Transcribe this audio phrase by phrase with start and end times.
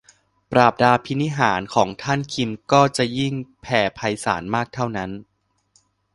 [0.51, 5.11] ปราบดาภินิหารย์ของท่านคิมก็จะยิ่งแผ่ไพศาลมากเท่านั้น